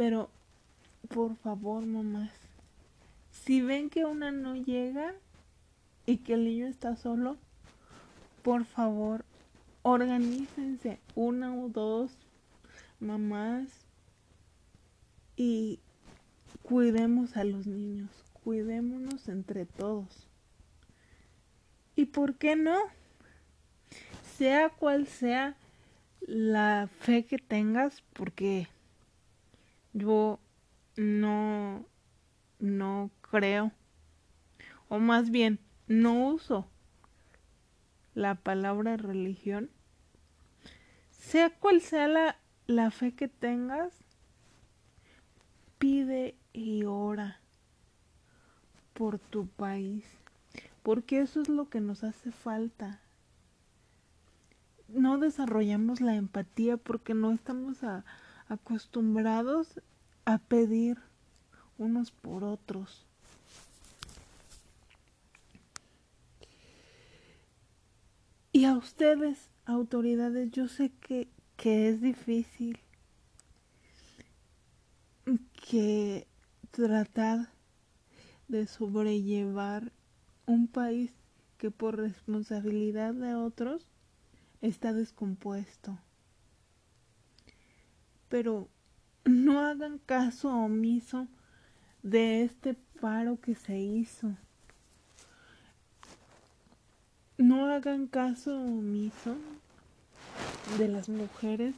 Pero, 0.01 0.31
por 1.11 1.37
favor, 1.37 1.85
mamás, 1.85 2.33
si 3.31 3.61
ven 3.61 3.91
que 3.91 4.07
una 4.07 4.33
no 4.33 4.57
llega 4.57 5.13
y 6.07 6.17
que 6.17 6.33
el 6.33 6.45
niño 6.45 6.69
está 6.69 6.97
solo, 6.97 7.37
por 8.43 8.65
favor, 8.65 9.27
organícense 9.83 11.01
una 11.15 11.55
o 11.55 11.69
dos 11.69 12.17
mamás 12.99 13.69
y 15.37 15.81
cuidemos 16.63 17.37
a 17.37 17.45
los 17.45 17.67
niños, 17.67 18.09
cuidémonos 18.43 19.29
entre 19.29 19.67
todos. 19.67 20.31
¿Y 21.95 22.07
por 22.07 22.37
qué 22.37 22.57
no? 22.57 22.79
Sea 24.39 24.71
cual 24.71 25.07
sea 25.07 25.57
la 26.23 26.89
fe 27.01 27.27
que 27.27 27.37
tengas, 27.37 28.03
porque 28.15 28.67
yo 29.93 30.39
no, 30.97 31.85
no 32.59 33.11
creo, 33.21 33.73
o 34.89 34.99
más 34.99 35.31
bien, 35.31 35.59
no 35.87 36.29
uso 36.29 36.67
la 38.15 38.35
palabra 38.35 38.97
religión, 38.97 39.71
sea 41.11 41.51
cual 41.51 41.81
sea 41.81 42.09
la, 42.09 42.37
la 42.67 42.91
fe 42.91 43.13
que 43.13 43.29
tengas, 43.29 43.93
pide 45.79 46.37
y 46.53 46.85
ora 46.85 47.41
por 48.95 49.19
tu 49.19 49.47
país, 49.47 50.05
porque 50.83 51.21
eso 51.21 51.41
es 51.41 51.49
lo 51.49 51.69
que 51.69 51.81
nos 51.81 52.05
hace 52.05 52.33
falta. 52.33 53.01
No 54.89 55.19
desarrollamos 55.19 56.01
la 56.01 56.17
empatía 56.17 56.77
porque 56.77 57.15
no 57.15 57.33
estamos 57.33 57.83
acostumbrados 58.51 59.81
a 60.25 60.39
pedir 60.39 60.99
unos 61.79 62.11
por 62.11 62.45
otros. 62.45 63.07
Y 68.53 68.65
a 68.65 68.77
ustedes, 68.77 69.49
autoridades, 69.65 70.51
yo 70.51 70.67
sé 70.67 70.91
que, 71.01 71.29
que 71.57 71.89
es 71.89 72.01
difícil 72.01 72.81
que 75.55 76.27
tratar 76.73 77.53
de 78.49 78.67
sobrellevar 78.67 79.93
un 80.47 80.67
país 80.67 81.13
que 81.57 81.71
por 81.71 81.97
responsabilidad 81.97 83.15
de 83.15 83.37
otros 83.37 83.87
está 84.61 84.93
descompuesto. 84.93 85.97
Pero 88.31 88.69
no 89.27 89.61
hagan 89.61 89.99
caso 89.99 90.49
omiso 90.49 91.29
de 92.03 92.43
este 92.45 92.75
paro 93.01 93.39
que 93.39 93.55
se 93.55 93.79
hizo. 93.79 94.35
No 97.37 97.67
hagan 97.67 98.07
caso 98.07 98.59
omiso 98.59 99.37
de 100.79 100.89
las 100.89 101.09
mujeres 101.09 101.75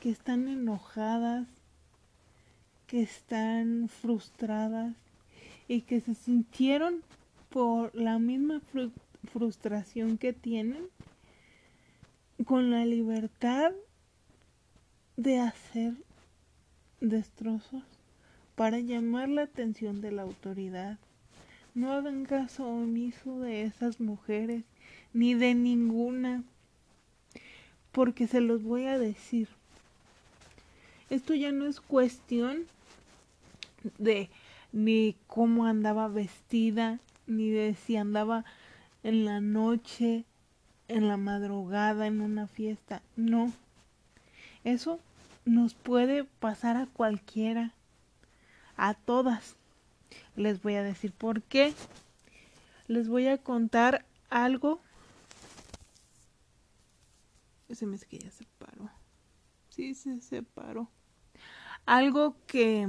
que 0.00 0.10
están 0.10 0.48
enojadas, 0.48 1.46
que 2.86 3.02
están 3.02 3.88
frustradas 3.88 4.94
y 5.68 5.82
que 5.82 6.00
se 6.00 6.14
sintieron 6.14 7.02
por 7.48 7.94
la 7.94 8.18
misma 8.18 8.60
frustración 9.32 10.18
que 10.18 10.32
tienen 10.32 10.88
con 12.44 12.70
la 12.70 12.84
libertad 12.84 13.72
de 15.16 15.38
hacer 15.38 15.94
destrozos 17.00 17.82
para 18.54 18.78
llamar 18.80 19.28
la 19.28 19.42
atención 19.42 20.00
de 20.00 20.12
la 20.12 20.22
autoridad. 20.22 20.98
No 21.74 21.92
hagan 21.92 22.24
caso 22.24 22.66
omiso 22.66 23.40
de 23.40 23.64
esas 23.64 24.00
mujeres, 24.00 24.64
ni 25.12 25.34
de 25.34 25.54
ninguna, 25.54 26.44
porque 27.92 28.26
se 28.26 28.40
los 28.40 28.62
voy 28.62 28.86
a 28.86 28.98
decir. 28.98 29.48
Esto 31.10 31.34
ya 31.34 31.52
no 31.52 31.66
es 31.66 31.80
cuestión 31.80 32.64
de 33.98 34.30
ni 34.72 35.16
cómo 35.26 35.66
andaba 35.66 36.08
vestida, 36.08 36.98
ni 37.26 37.50
de 37.50 37.74
si 37.74 37.96
andaba 37.96 38.44
en 39.02 39.24
la 39.24 39.40
noche, 39.40 40.24
en 40.88 41.08
la 41.08 41.16
madrugada, 41.16 42.06
en 42.06 42.20
una 42.20 42.46
fiesta. 42.46 43.02
No. 43.16 43.52
Eso 44.64 44.98
nos 45.44 45.74
puede 45.74 46.24
pasar 46.24 46.76
a 46.76 46.86
cualquiera, 46.86 47.74
a 48.76 48.94
todas. 48.94 49.56
Les 50.36 50.62
voy 50.62 50.74
a 50.74 50.82
decir 50.82 51.12
por 51.12 51.42
qué. 51.42 51.74
Les 52.88 53.08
voy 53.08 53.28
a 53.28 53.38
contar 53.38 54.04
algo. 54.30 54.80
Se 57.70 57.86
me 57.86 57.92
dice 57.92 58.06
que 58.06 58.18
ya 58.18 58.30
se 58.30 58.46
paró. 58.58 58.90
Sí, 59.68 59.94
se 59.94 60.20
separó. 60.20 60.90
Algo 61.86 62.36
que 62.46 62.88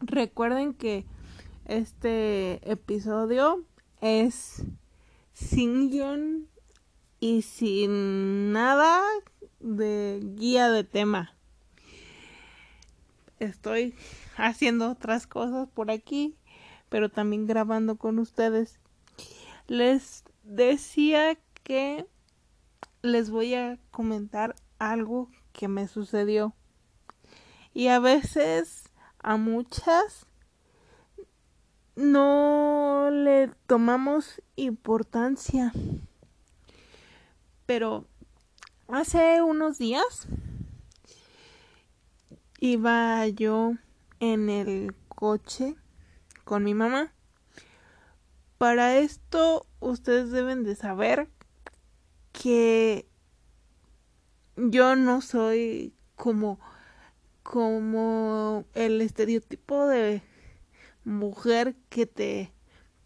recuerden 0.00 0.74
que 0.74 1.06
este 1.64 2.70
episodio 2.70 3.64
es 4.00 4.64
sin 5.32 5.90
guion 5.90 6.51
y 7.22 7.42
sin 7.42 8.50
nada 8.50 9.00
de 9.60 10.18
guía 10.34 10.68
de 10.72 10.82
tema. 10.82 11.36
Estoy 13.38 13.94
haciendo 14.36 14.90
otras 14.90 15.28
cosas 15.28 15.68
por 15.68 15.92
aquí, 15.92 16.34
pero 16.88 17.10
también 17.10 17.46
grabando 17.46 17.94
con 17.94 18.18
ustedes. 18.18 18.80
Les 19.68 20.24
decía 20.42 21.38
que 21.62 22.08
les 23.02 23.30
voy 23.30 23.54
a 23.54 23.78
comentar 23.92 24.56
algo 24.80 25.30
que 25.52 25.68
me 25.68 25.86
sucedió. 25.86 26.56
Y 27.72 27.86
a 27.86 28.00
veces 28.00 28.90
a 29.20 29.36
muchas 29.36 30.26
no 31.94 33.10
le 33.12 33.48
tomamos 33.68 34.42
importancia 34.56 35.72
pero 37.74 38.04
hace 38.86 39.40
unos 39.40 39.78
días 39.78 40.28
iba 42.60 43.26
yo 43.28 43.72
en 44.20 44.50
el 44.50 44.94
coche 45.08 45.76
con 46.44 46.64
mi 46.64 46.74
mamá. 46.74 47.14
Para 48.58 48.98
esto 48.98 49.64
ustedes 49.80 50.32
deben 50.32 50.64
de 50.64 50.76
saber 50.76 51.30
que 52.32 53.08
yo 54.56 54.94
no 54.94 55.22
soy 55.22 55.94
como 56.16 56.60
como 57.42 58.66
el 58.74 59.00
estereotipo 59.00 59.86
de 59.86 60.20
mujer 61.04 61.74
que 61.88 62.04
te 62.04 62.52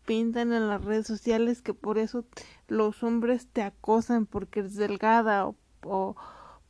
pintan 0.06 0.52
en 0.52 0.68
las 0.68 0.82
redes 0.82 1.06
sociales 1.06 1.60
que 1.60 1.74
por 1.74 1.98
eso 1.98 2.24
los 2.68 3.02
hombres 3.02 3.48
te 3.48 3.62
acosan 3.62 4.24
porque 4.24 4.60
eres 4.60 4.76
delgada 4.76 5.52
o, 5.84 6.16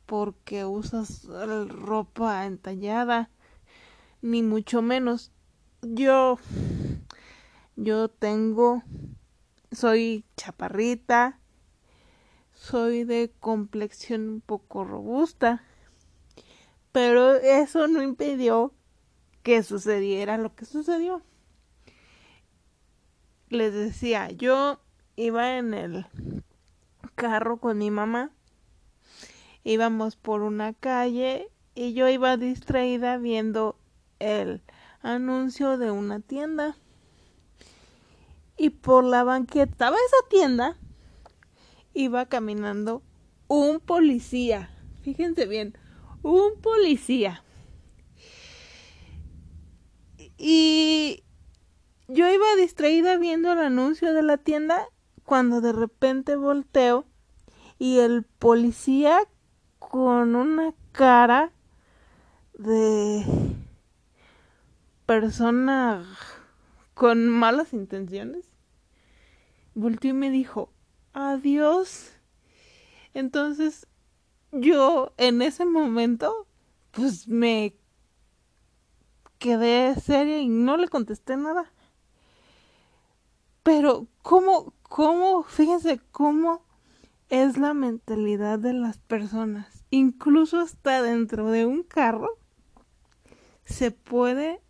porque 0.05 0.65
usas 0.65 1.25
ropa 1.69 2.45
entallada 2.45 3.29
ni 4.21 4.43
mucho 4.43 4.81
menos. 4.81 5.31
Yo 5.81 6.39
yo 7.75 8.09
tengo 8.09 8.81
soy 9.71 10.25
chaparrita 10.35 11.39
soy 12.53 13.03
de 13.03 13.31
complexión 13.39 14.27
un 14.27 14.41
poco 14.41 14.83
robusta 14.83 15.61
pero 16.91 17.35
eso 17.35 17.87
no 17.87 18.01
impidió 18.01 18.73
que 19.43 19.61
sucediera 19.61 20.39
lo 20.39 20.55
que 20.55 20.65
sucedió 20.65 21.21
les 23.49 23.73
decía, 23.73 24.29
yo 24.29 24.79
iba 25.15 25.57
en 25.57 25.73
el 25.73 26.05
carro 27.15 27.57
con 27.57 27.77
mi 27.77 27.91
mamá, 27.91 28.31
íbamos 29.63 30.15
por 30.15 30.41
una 30.41 30.73
calle 30.73 31.49
y 31.75 31.93
yo 31.93 32.07
iba 32.07 32.37
distraída 32.37 33.17
viendo 33.17 33.77
el 34.19 34.61
anuncio 35.01 35.77
de 35.77 35.91
una 35.91 36.19
tienda. 36.19 36.75
Y 38.57 38.71
por 38.71 39.03
la 39.03 39.23
banqueta 39.23 39.91
de 39.91 39.97
esa 39.97 40.29
tienda 40.29 40.77
iba 41.93 42.25
caminando 42.25 43.03
un 43.47 43.79
policía. 43.79 44.71
Fíjense 45.03 45.45
bien, 45.45 45.77
un 46.23 46.59
policía. 46.61 47.43
Y 50.37 51.23
yo 52.07 52.31
iba 52.31 52.55
distraída 52.55 53.17
viendo 53.17 53.51
el 53.51 53.59
anuncio 53.59 54.13
de 54.13 54.23
la 54.23 54.37
tienda 54.37 54.87
cuando 55.25 55.59
de 55.59 55.73
repente 55.73 56.35
volteo 56.37 57.05
y 57.79 57.99
el 57.99 58.23
policía 58.23 59.19
con 59.77 60.35
una 60.35 60.73
cara 60.93 61.51
de 62.57 63.25
persona 65.05 66.05
con 66.93 67.27
malas 67.27 67.73
intenciones 67.73 68.45
volteó 69.75 70.11
y 70.11 70.13
me 70.13 70.31
dijo 70.31 70.71
adiós 71.13 72.13
entonces 73.13 73.85
yo 74.51 75.13
en 75.17 75.41
ese 75.41 75.65
momento 75.65 76.47
pues 76.91 77.27
me 77.27 77.75
quedé 79.39 79.95
seria 79.99 80.39
y 80.39 80.47
no 80.47 80.77
le 80.77 80.87
contesté 80.87 81.35
nada 81.35 81.71
pero 83.67 84.07
cómo 84.21 84.73
cómo 84.83 85.43
fíjense 85.43 85.99
cómo 86.13 86.65
es 87.27 87.57
la 87.57 87.73
mentalidad 87.73 88.59
de 88.59 88.71
las 88.71 88.97
personas. 88.97 89.83
Incluso 89.89 90.61
hasta 90.61 91.01
dentro 91.01 91.51
de 91.51 91.65
un 91.65 91.83
carro 91.83 92.29
se 93.65 93.91
puede 93.91 94.61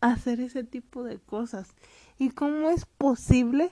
hacer 0.00 0.40
ese 0.40 0.64
tipo 0.64 1.04
de 1.04 1.20
cosas. 1.20 1.76
¿Y 2.18 2.30
cómo 2.30 2.70
es 2.70 2.86
posible 2.86 3.70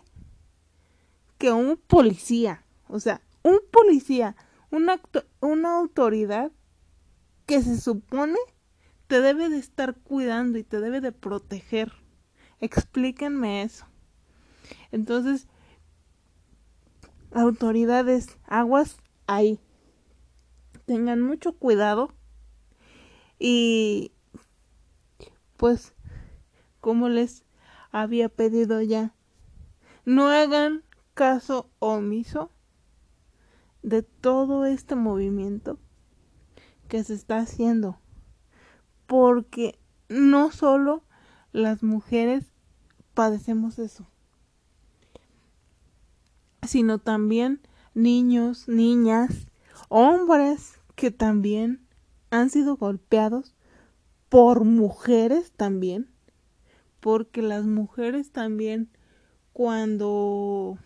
que 1.37 1.51
un 1.51 1.77
policía, 1.77 2.63
o 2.87 3.01
sea, 3.01 3.23
un 3.43 3.59
policía, 3.73 4.37
una, 4.71 5.01
una 5.41 5.77
autoridad 5.77 6.53
que 7.47 7.63
se 7.63 7.81
supone 7.81 8.39
te 9.09 9.21
debe 9.21 9.49
de 9.49 9.59
estar 9.59 9.97
cuidando 9.97 10.57
y 10.57 10.63
te 10.63 10.79
debe 10.79 11.01
de 11.01 11.11
proteger? 11.11 11.93
Explíquenme 12.61 13.63
eso. 13.63 13.90
Entonces, 14.93 15.49
autoridades, 17.33 18.39
aguas 18.47 18.99
ahí. 19.27 19.61
Tengan 20.87 21.21
mucho 21.21 21.53
cuidado 21.53 22.13
y 23.39 24.13
pues 25.57 25.95
como 26.81 27.09
les 27.09 27.45
había 27.93 28.29
pedido 28.29 28.81
ya, 28.83 29.15
no 30.05 30.29
hagan 30.29 30.85
caso 31.15 31.71
omiso 31.79 32.51
de 33.83 34.03
todo 34.03 34.65
este 34.65 34.95
movimiento 34.95 35.79
que 36.89 37.05
se 37.05 37.15
está 37.15 37.39
haciendo 37.39 38.01
porque 39.07 39.79
no 40.09 40.51
solo 40.51 41.05
las 41.53 41.83
mujeres 41.83 42.53
padecemos 43.15 43.79
eso 43.79 44.10
sino 46.67 46.99
también 46.99 47.61
niños, 47.95 48.69
niñas, 48.69 49.47
hombres 49.89 50.79
que 50.95 51.11
también 51.11 51.81
han 52.31 52.51
sido 52.51 52.77
golpeados 52.77 53.55
por 54.29 54.65
mujeres 54.65 55.53
también, 55.53 56.09
porque 57.01 57.43
las 57.43 57.65
mujeres 57.65 58.31
también 58.31 58.91
cuando 59.53 60.79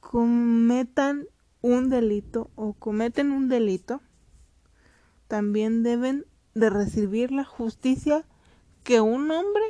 cometan 0.00 1.26
un 1.60 1.90
delito 1.90 2.50
o 2.54 2.72
cometen 2.72 3.30
un 3.30 3.48
delito, 3.48 4.00
también 5.28 5.82
deben 5.82 6.26
de 6.54 6.70
recibir 6.70 7.32
la 7.32 7.44
justicia 7.44 8.24
que 8.84 9.00
un 9.00 9.30
hombre 9.30 9.62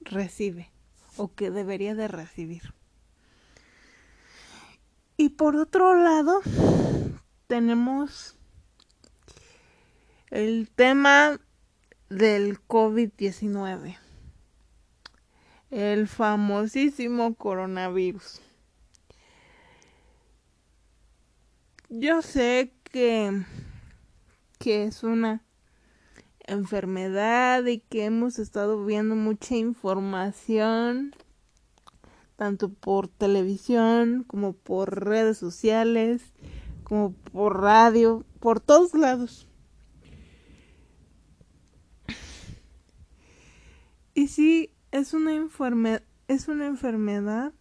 recibe 0.00 0.70
o 1.16 1.34
que 1.34 1.50
debería 1.50 1.94
de 1.94 2.08
recibir. 2.08 2.77
Y 5.28 5.30
por 5.30 5.56
otro 5.56 5.94
lado, 5.94 6.40
tenemos 7.48 8.34
el 10.30 10.70
tema 10.74 11.38
del 12.08 12.58
COVID-19, 12.66 13.98
el 15.70 16.08
famosísimo 16.08 17.34
coronavirus. 17.34 18.40
Yo 21.90 22.22
sé 22.22 22.72
que, 22.84 23.44
que 24.58 24.84
es 24.84 25.02
una 25.02 25.44
enfermedad 26.46 27.66
y 27.66 27.80
que 27.80 28.06
hemos 28.06 28.38
estado 28.38 28.82
viendo 28.82 29.14
mucha 29.14 29.56
información 29.56 31.14
tanto 32.38 32.72
por 32.72 33.08
televisión 33.08 34.22
como 34.22 34.52
por 34.52 35.04
redes 35.04 35.38
sociales, 35.38 36.22
como 36.84 37.12
por 37.12 37.60
radio, 37.60 38.24
por 38.38 38.60
todos 38.60 38.94
lados. 38.94 39.48
Y 44.14 44.28
sí, 44.28 44.72
es 44.92 45.14
una 45.14 45.34
enfermedad, 45.34 46.04
es 46.28 46.46
una 46.46 46.66
enfermedad 46.66 47.52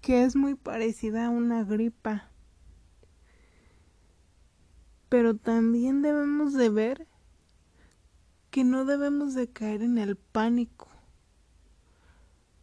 que 0.00 0.24
es 0.24 0.34
muy 0.34 0.56
parecida 0.56 1.26
a 1.26 1.30
una 1.30 1.62
gripa. 1.62 2.32
Pero 5.08 5.36
también 5.36 6.02
debemos 6.02 6.52
de 6.54 6.68
ver 6.68 7.06
que 8.50 8.64
no 8.64 8.84
debemos 8.84 9.34
de 9.34 9.52
caer 9.52 9.82
en 9.82 9.98
el 9.98 10.16
pánico 10.16 10.88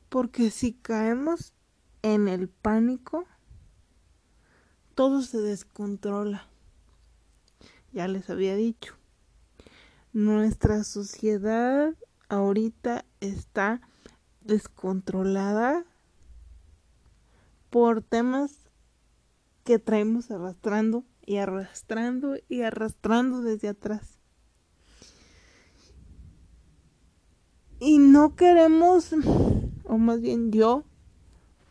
porque 0.09 0.51
si 0.51 0.73
caemos 0.73 1.53
en 2.01 2.27
el 2.27 2.49
pánico, 2.49 3.25
todo 4.95 5.21
se 5.21 5.39
descontrola. 5.39 6.47
Ya 7.93 8.07
les 8.07 8.29
había 8.29 8.55
dicho, 8.55 8.95
nuestra 10.13 10.83
sociedad 10.83 11.95
ahorita 12.27 13.05
está 13.19 13.81
descontrolada 14.41 15.85
por 17.69 18.01
temas 18.01 18.69
que 19.63 19.79
traemos 19.79 20.31
arrastrando 20.31 21.03
y 21.25 21.37
arrastrando 21.37 22.37
y 22.47 22.61
arrastrando 22.61 23.41
desde 23.41 23.69
atrás. 23.69 24.19
Y 27.79 27.99
no 27.99 28.35
queremos 28.35 29.13
o 29.89 29.97
más 29.97 30.21
bien 30.21 30.53
yo 30.53 30.83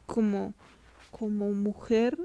como 0.05 0.53
como 1.11 1.53
mujer 1.53 2.19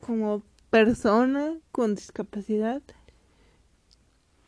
como 0.00 0.42
persona 0.68 1.54
con 1.70 1.94
discapacidad 1.94 2.82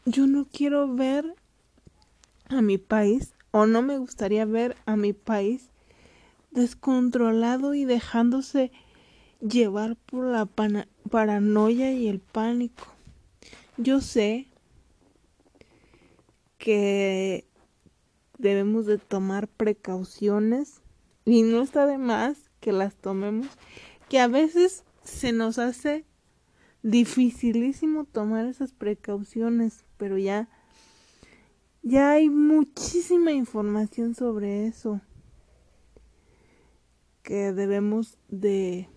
yo 0.05 0.27
no 0.27 0.47
quiero 0.47 0.95
ver 0.95 1.35
a 2.49 2.61
mi 2.61 2.77
país 2.77 3.33
o 3.53 3.67
no 3.67 3.81
me 3.81 3.97
gustaría 3.97 4.45
ver 4.45 4.77
a 4.85 4.97
mi 4.97 5.13
país 5.15 5.71
descontrolado 6.51 7.75
y 7.75 7.85
dejándose 7.85 8.71
llevar 9.41 9.97
por 9.97 10.25
la 10.25 10.47
paranoia 11.11 11.93
y 11.93 12.09
el 12.09 12.21
pánico. 12.21 12.87
Yo 13.77 14.01
sé 14.01 14.47
que 16.59 17.47
debemos 18.39 18.87
de 18.87 18.99
tomar 18.99 19.49
precauciones 19.49 20.83
y 21.25 21.43
no 21.43 21.63
está 21.63 21.87
de 21.87 21.99
más 21.99 22.51
que 22.61 22.73
las 22.73 22.95
tomemos, 22.97 23.49
que 24.09 24.19
a 24.21 24.29
veces 24.29 24.85
se 25.03 25.33
nos 25.33 25.59
hace 25.59 26.05
dificilísimo 26.83 28.05
tomar 28.05 28.47
esas 28.47 28.73
precauciones, 28.73 29.85
pero 29.97 30.19
ya 30.19 30.49
ya 31.87 32.13
hay 32.13 32.31
muchísima 32.31 33.33
información 33.33 34.15
sobre 34.15 34.67
eso 34.67 35.03
que 37.23 37.53
debemos 37.53 38.17
de 38.29 38.89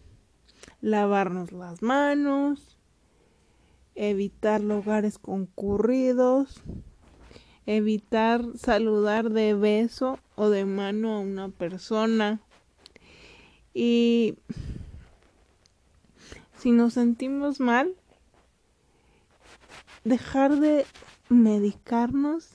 lavarnos 0.80 1.52
las 1.52 1.82
manos, 1.82 2.78
evitar 3.96 4.62
lugares 4.62 5.18
concurridos, 5.18 6.62
evitar 7.68 8.42
saludar 8.58 9.30
de 9.30 9.54
beso 9.54 10.18
o 10.36 10.50
de 10.50 10.66
mano 10.66 11.16
a 11.16 11.20
una 11.20 11.50
persona. 11.50 12.40
Y 13.74 14.36
si 16.58 16.72
nos 16.72 16.94
sentimos 16.94 17.60
mal, 17.60 17.94
dejar 20.06 20.60
de 20.60 20.86
medicarnos 21.30 22.50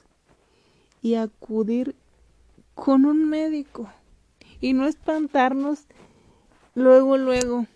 y 1.02 1.14
acudir 1.14 1.94
con 2.74 3.04
un 3.04 3.28
médico 3.28 3.92
y 4.60 4.72
no 4.72 4.86
espantarnos 4.86 5.84
luego, 6.74 7.18
luego 7.18 7.66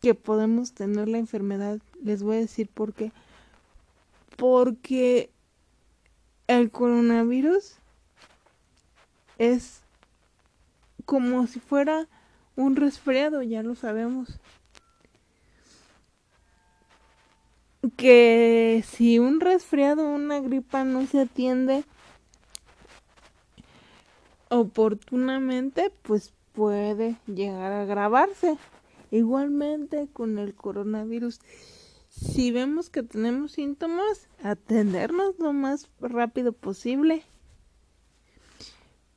que 0.00 0.14
podemos 0.14 0.72
tener 0.72 1.08
la 1.08 1.18
enfermedad. 1.18 1.80
Les 2.00 2.22
voy 2.22 2.36
a 2.36 2.40
decir 2.40 2.68
por 2.68 2.92
qué 2.92 3.10
porque 4.36 5.30
el 6.46 6.70
coronavirus 6.70 7.76
es 9.38 9.82
como 11.04 11.46
si 11.46 11.60
fuera 11.60 12.08
un 12.56 12.76
resfriado, 12.76 13.42
ya 13.42 13.62
lo 13.62 13.74
sabemos. 13.74 14.40
Que 17.96 18.82
si 18.86 19.18
un 19.18 19.40
resfriado, 19.40 20.08
una 20.08 20.40
gripa 20.40 20.84
no 20.84 21.06
se 21.06 21.20
atiende 21.20 21.84
oportunamente, 24.48 25.92
pues 26.02 26.32
puede 26.54 27.16
llegar 27.26 27.72
a 27.72 27.82
agravarse. 27.82 28.56
Igualmente 29.10 30.08
con 30.12 30.38
el 30.38 30.54
coronavirus. 30.54 31.40
Si 32.14 32.52
vemos 32.52 32.90
que 32.90 33.02
tenemos 33.02 33.52
síntomas, 33.52 34.28
atendernos 34.42 35.36
lo 35.40 35.52
más 35.52 35.88
rápido 36.00 36.52
posible. 36.52 37.24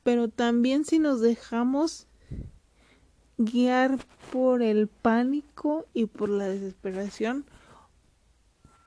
Pero 0.02 0.28
también 0.28 0.84
si 0.84 0.98
nos 0.98 1.20
dejamos 1.20 2.08
guiar 3.36 3.98
por 4.32 4.62
el 4.62 4.88
pánico 4.88 5.86
y 5.94 6.06
por 6.06 6.28
la 6.28 6.48
desesperación, 6.48 7.44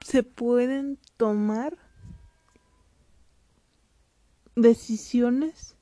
se 0.06 0.24
pueden 0.24 1.00
tomar 1.16 1.78
decisiones 4.56 5.76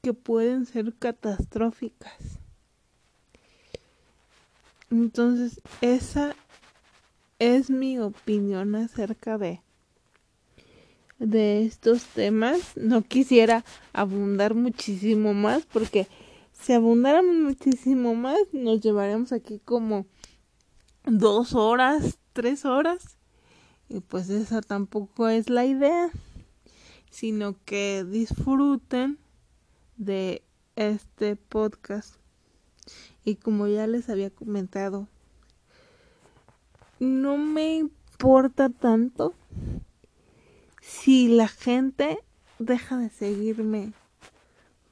que 0.00 0.12
pueden 0.12 0.64
ser 0.64 0.94
catastróficas. 0.94 2.38
Entonces, 4.90 5.60
esa 5.80 6.36
es 7.38 7.70
mi 7.70 7.98
opinión 7.98 8.74
acerca 8.74 9.38
de 9.38 9.60
de 11.18 11.64
estos 11.64 12.04
temas. 12.04 12.76
No 12.76 13.02
quisiera 13.02 13.64
abundar 13.92 14.54
muchísimo 14.54 15.34
más 15.34 15.64
porque 15.66 16.06
si 16.52 16.72
abundáramos 16.72 17.36
muchísimo 17.36 18.14
más 18.14 18.38
nos 18.52 18.80
llevaremos 18.80 19.32
aquí 19.32 19.60
como 19.64 20.06
dos 21.04 21.54
horas, 21.54 22.18
tres 22.32 22.64
horas. 22.64 23.16
Y 23.88 24.00
pues 24.00 24.30
esa 24.30 24.62
tampoco 24.62 25.28
es 25.28 25.50
la 25.50 25.66
idea, 25.66 26.10
sino 27.10 27.56
que 27.64 28.04
disfruten 28.04 29.18
de 29.96 30.42
este 30.74 31.36
podcast. 31.36 32.16
Y 33.24 33.36
como 33.36 33.66
ya 33.66 33.86
les 33.86 34.08
había 34.08 34.30
comentado, 34.30 35.08
no 36.98 37.36
me 37.36 37.76
importa 37.76 38.68
tanto 38.68 39.34
si 40.80 41.28
la 41.28 41.48
gente 41.48 42.18
deja 42.58 42.96
de 42.96 43.10
seguirme 43.10 43.92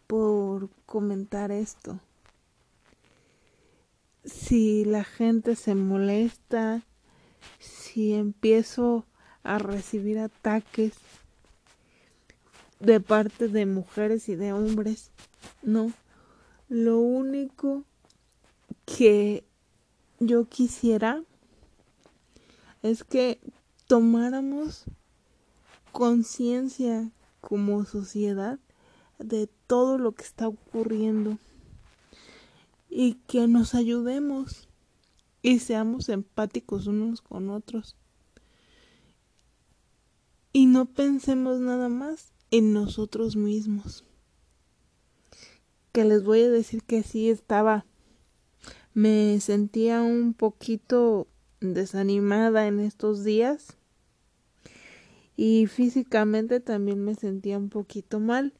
por 0.06 0.68
comentar 0.86 1.50
esto. 1.50 1.98
Si 4.24 4.84
la 4.84 5.04
gente 5.04 5.56
se 5.56 5.74
molesta, 5.74 6.82
si 7.58 8.14
empiezo 8.14 9.04
a 9.42 9.58
recibir 9.58 10.18
ataques 10.18 10.92
de 12.78 13.00
parte 13.00 13.48
de 13.48 13.66
mujeres 13.66 14.28
y 14.28 14.34
de 14.34 14.52
hombres, 14.52 15.10
no. 15.62 15.92
Lo 16.68 16.98
único 16.98 17.84
que 18.84 19.44
yo 20.20 20.44
quisiera 20.46 21.22
es 22.82 23.04
que 23.04 23.40
tomáramos 23.86 24.84
conciencia 25.92 27.10
como 27.40 27.84
sociedad 27.84 28.58
de 29.18 29.48
todo 29.66 29.98
lo 29.98 30.12
que 30.12 30.24
está 30.24 30.48
ocurriendo 30.48 31.38
y 32.88 33.14
que 33.26 33.46
nos 33.46 33.74
ayudemos 33.74 34.68
y 35.42 35.58
seamos 35.58 36.08
empáticos 36.08 36.86
unos 36.86 37.20
con 37.20 37.50
otros. 37.50 37.96
Y 40.52 40.66
no 40.66 40.86
pensemos 40.86 41.60
nada 41.60 41.88
más 41.88 42.32
en 42.50 42.72
nosotros 42.72 43.36
mismos. 43.36 44.04
Que 45.92 46.04
les 46.04 46.22
voy 46.22 46.42
a 46.42 46.50
decir 46.50 46.82
que 46.82 47.02
sí 47.02 47.30
estaba. 47.30 47.86
Me 48.94 49.40
sentía 49.40 50.02
un 50.02 50.34
poquito 50.34 51.26
desanimada 51.62 52.66
en 52.66 52.80
estos 52.80 53.24
días 53.24 53.76
y 55.36 55.66
físicamente 55.66 56.60
también 56.60 57.04
me 57.04 57.14
sentía 57.14 57.58
un 57.58 57.68
poquito 57.68 58.20
mal. 58.20 58.52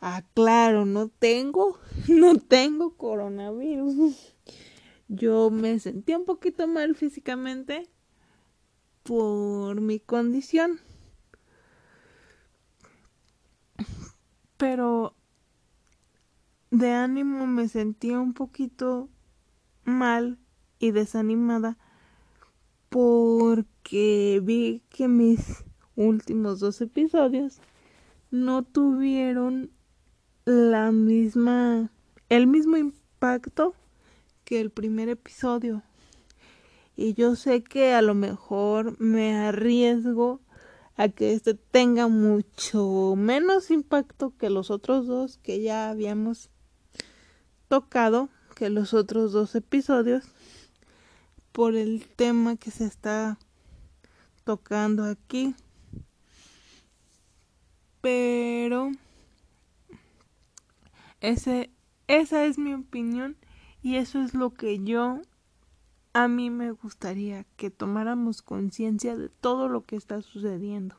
Ah, 0.00 0.24
claro, 0.34 0.86
no 0.86 1.08
tengo, 1.08 1.78
no 2.08 2.36
tengo 2.36 2.96
coronavirus. 2.96 4.34
Yo 5.08 5.50
me 5.50 5.78
sentía 5.80 6.18
un 6.18 6.24
poquito 6.24 6.68
mal 6.68 6.94
físicamente 6.94 7.88
por 9.02 9.80
mi 9.80 9.98
condición. 9.98 10.80
Pero 14.56 15.14
de 16.70 16.92
ánimo 16.92 17.46
me 17.46 17.68
sentía 17.68 18.20
un 18.20 18.34
poquito 18.34 19.08
mal 19.84 20.38
y 20.78 20.90
desanimada 20.92 21.76
porque 22.88 24.40
vi 24.42 24.82
que 24.88 25.08
mis 25.08 25.64
últimos 25.96 26.60
dos 26.60 26.80
episodios 26.80 27.60
no 28.30 28.62
tuvieron 28.62 29.70
la 30.44 30.92
misma 30.92 31.90
el 32.28 32.46
mismo 32.46 32.76
impacto 32.76 33.74
que 34.44 34.60
el 34.60 34.70
primer 34.70 35.08
episodio. 35.08 35.82
Y 36.96 37.14
yo 37.14 37.36
sé 37.36 37.62
que 37.62 37.94
a 37.94 38.02
lo 38.02 38.14
mejor 38.14 38.98
me 39.00 39.36
arriesgo 39.36 40.40
a 40.96 41.08
que 41.08 41.32
este 41.32 41.54
tenga 41.54 42.08
mucho 42.08 43.14
menos 43.16 43.70
impacto 43.70 44.34
que 44.36 44.50
los 44.50 44.70
otros 44.70 45.06
dos 45.06 45.38
que 45.38 45.60
ya 45.62 45.90
habíamos 45.90 46.50
tocado 47.68 48.28
que 48.56 48.70
los 48.70 48.94
otros 48.94 49.30
dos 49.32 49.54
episodios 49.54 50.24
por 51.58 51.74
el 51.74 52.06
tema 52.06 52.54
que 52.54 52.70
se 52.70 52.84
está 52.84 53.36
tocando 54.44 55.02
aquí. 55.02 55.56
Pero 58.00 58.92
ese, 61.20 61.72
esa 62.06 62.44
es 62.44 62.58
mi 62.58 62.74
opinión 62.74 63.36
y 63.82 63.96
eso 63.96 64.22
es 64.22 64.34
lo 64.34 64.54
que 64.54 64.84
yo 64.84 65.20
a 66.12 66.28
mí 66.28 66.48
me 66.48 66.70
gustaría 66.70 67.42
que 67.56 67.70
tomáramos 67.70 68.40
conciencia 68.40 69.16
de 69.16 69.28
todo 69.28 69.66
lo 69.66 69.84
que 69.84 69.96
está 69.96 70.22
sucediendo. 70.22 70.94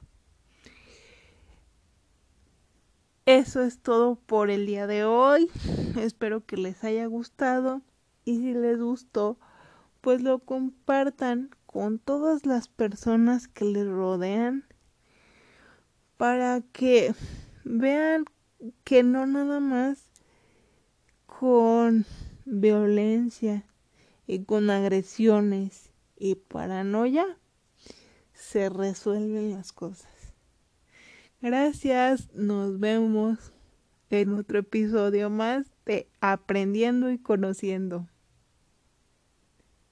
Eso 3.25 3.61
es 3.61 3.79
todo 3.79 4.15
por 4.15 4.49
el 4.49 4.65
día 4.65 4.87
de 4.87 5.05
hoy. 5.05 5.49
Espero 5.95 6.45
que 6.45 6.57
les 6.57 6.83
haya 6.83 7.05
gustado 7.05 7.81
y 8.25 8.39
si 8.39 8.53
les 8.53 8.77
gustó, 8.77 9.39
pues 10.01 10.21
lo 10.21 10.39
compartan 10.39 11.49
con 11.65 11.99
todas 11.99 12.45
las 12.45 12.67
personas 12.67 13.47
que 13.47 13.65
les 13.65 13.87
rodean 13.87 14.65
para 16.17 16.61
que 16.61 17.13
vean 17.63 18.25
que 18.83 19.03
no 19.03 19.25
nada 19.25 19.59
más 19.59 20.03
con 21.25 22.05
violencia 22.45 23.65
y 24.27 24.43
con 24.43 24.69
agresiones 24.69 25.91
y 26.17 26.35
paranoia 26.35 27.25
se 28.33 28.69
resuelven 28.69 29.51
las 29.51 29.71
cosas. 29.71 30.09
Gracias, 31.41 32.33
nos 32.33 32.79
vemos 32.79 33.53
en 34.09 34.33
otro 34.33 34.59
episodio 34.59 35.29
más 35.29 35.67
de 35.85 36.09
Aprendiendo 36.19 37.11
y 37.11 37.17
Conociendo. 37.17 38.07